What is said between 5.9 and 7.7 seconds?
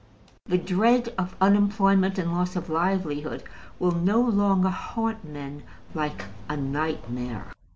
like a nightmare.